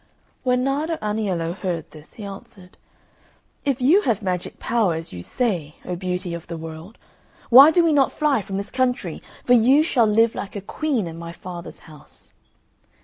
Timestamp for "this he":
1.91-2.23